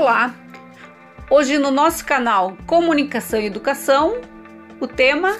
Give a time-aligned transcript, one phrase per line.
[0.00, 0.34] Olá!
[1.28, 4.18] Hoje no nosso canal Comunicação e Educação,
[4.80, 5.36] o tema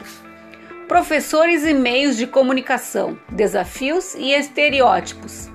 [0.87, 5.49] Professores e meios de comunicação, desafios e estereótipos.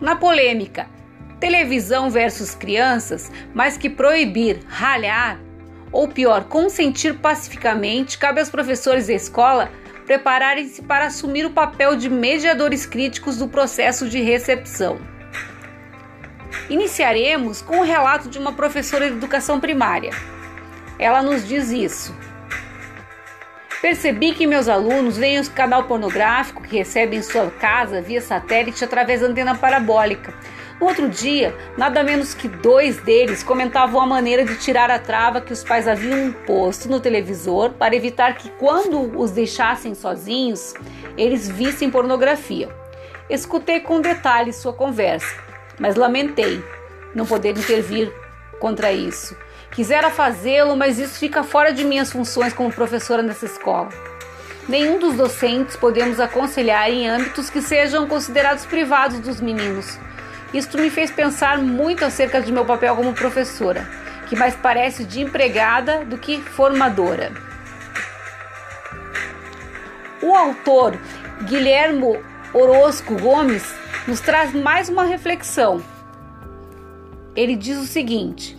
[0.00, 0.88] Na polêmica
[1.40, 5.40] televisão versus crianças, mais que proibir, ralhar
[5.90, 9.68] ou pior, consentir pacificamente, cabe aos professores da escola
[10.06, 15.17] prepararem-se para assumir o papel de mediadores críticos do processo de recepção.
[16.68, 20.10] Iniciaremos com o relato de uma professora de educação primária.
[20.98, 22.14] Ela nos diz isso.
[23.80, 28.84] Percebi que meus alunos veem o canal pornográfico que recebem em sua casa via satélite
[28.84, 30.34] através da antena parabólica.
[30.78, 35.40] No outro dia, nada menos que dois deles comentavam a maneira de tirar a trava
[35.40, 40.74] que os pais haviam posto no televisor para evitar que, quando os deixassem sozinhos,
[41.16, 42.68] eles vissem pornografia.
[43.30, 45.47] Escutei com detalhes sua conversa
[45.78, 46.62] mas lamentei
[47.14, 48.12] não poder intervir
[48.58, 49.36] contra isso.
[49.70, 53.88] Quisera fazê-lo, mas isso fica fora de minhas funções como professora nessa escola.
[54.68, 59.98] Nenhum dos docentes podemos aconselhar em âmbitos que sejam considerados privados dos meninos.
[60.52, 63.88] Isto me fez pensar muito acerca de meu papel como professora,
[64.28, 67.32] que mais parece de empregada do que formadora.
[70.20, 70.98] O autor
[71.42, 73.77] Guilhermo Orozco Gomes
[74.08, 75.84] nos traz mais uma reflexão.
[77.36, 78.56] Ele diz o seguinte: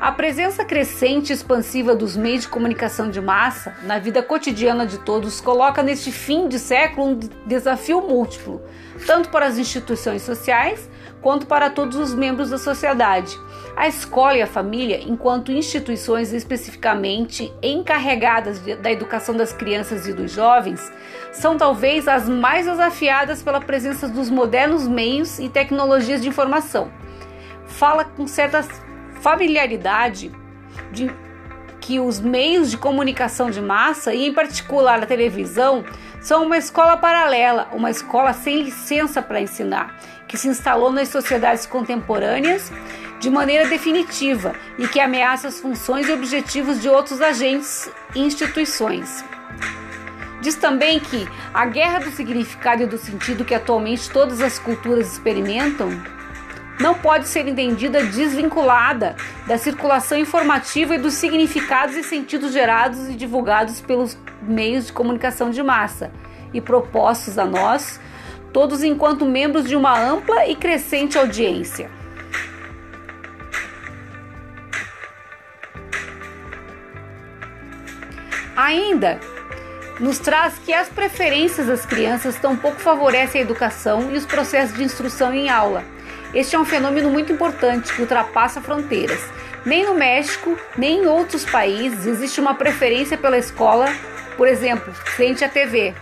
[0.00, 4.98] a presença crescente e expansiva dos meios de comunicação de massa na vida cotidiana de
[4.98, 8.60] todos coloca neste fim de século um desafio múltiplo,
[9.06, 10.90] tanto para as instituições sociais
[11.26, 13.36] quanto para todos os membros da sociedade.
[13.76, 20.30] A escola e a família, enquanto instituições especificamente encarregadas da educação das crianças e dos
[20.30, 20.80] jovens,
[21.32, 26.92] são talvez as mais desafiadas pela presença dos modernos meios e tecnologias de informação.
[27.66, 28.62] Fala com certa
[29.20, 30.30] familiaridade
[30.92, 31.10] de
[31.86, 35.84] que os meios de comunicação de massa, e em particular a televisão,
[36.20, 39.96] são uma escola paralela, uma escola sem licença para ensinar,
[40.26, 42.72] que se instalou nas sociedades contemporâneas
[43.20, 49.24] de maneira definitiva e que ameaça as funções e objetivos de outros agentes e instituições.
[50.40, 55.12] Diz também que a guerra do significado e do sentido que atualmente todas as culturas
[55.12, 55.90] experimentam
[56.78, 59.16] não pode ser entendida desvinculada
[59.46, 65.50] da circulação informativa e dos significados e sentidos gerados e divulgados pelos meios de comunicação
[65.50, 66.10] de massa
[66.52, 68.00] e propostos a nós,
[68.52, 71.90] todos enquanto membros de uma ampla e crescente audiência.
[78.56, 79.20] Ainda
[80.00, 84.84] nos traz que as preferências das crianças tampouco favorecem a educação e os processos de
[84.84, 85.95] instrução em aula.
[86.34, 89.20] Este é um fenômeno muito importante que ultrapassa fronteiras.
[89.64, 93.86] Nem no México, nem em outros países existe uma preferência pela escola,
[94.36, 95.94] por exemplo, frente à TV.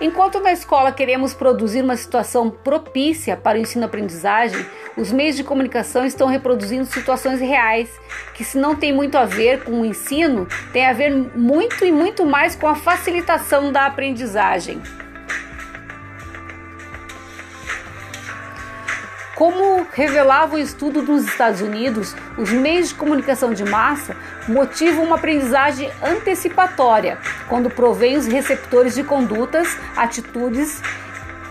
[0.00, 4.64] Enquanto na escola queremos produzir uma situação propícia para o ensino-aprendizagem,
[4.96, 7.90] os meios de comunicação estão reproduzindo situações reais
[8.32, 11.90] que, se não tem muito a ver com o ensino, tem a ver muito e
[11.90, 14.80] muito mais com a facilitação da aprendizagem.
[19.38, 24.16] Como revelava o estudo dos Estados Unidos, os meios de comunicação de massa
[24.48, 30.82] motivam uma aprendizagem antecipatória, quando provém os receptores de condutas, atitudes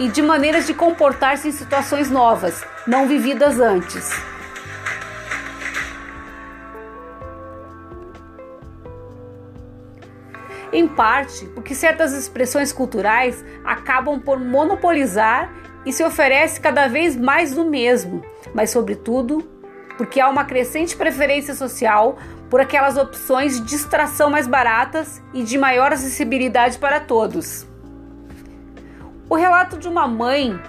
[0.02, 4.12] e de maneiras de comportar-se em situações novas, não vividas antes.
[10.74, 15.50] Em parte porque certas expressões culturais acabam por monopolizar
[15.88, 18.22] e se oferece cada vez mais do mesmo,
[18.54, 19.42] mas, sobretudo,
[19.98, 22.18] porque há uma crescente preferência social
[22.50, 27.66] por aquelas opções de distração mais baratas e de maior acessibilidade para todos.
[29.30, 30.60] O relato de uma mãe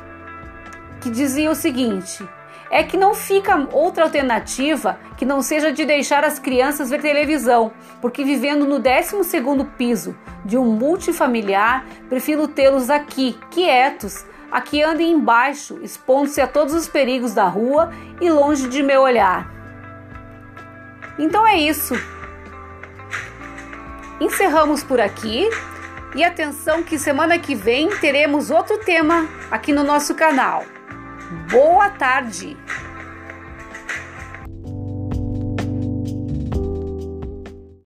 [1.00, 2.25] que dizia o seguinte:
[2.70, 7.72] é que não fica outra alternativa que não seja de deixar as crianças ver televisão,
[8.00, 9.16] porque vivendo no 12
[9.76, 16.88] piso de um multifamiliar, prefiro tê-los aqui, quietos, aqui andem embaixo, expondo-se a todos os
[16.88, 19.48] perigos da rua e longe de meu olhar.
[21.18, 21.94] Então é isso.
[24.20, 25.48] Encerramos por aqui.
[26.14, 30.64] E atenção que semana que vem teremos outro tema aqui no nosso canal.
[31.50, 32.56] Boa tarde!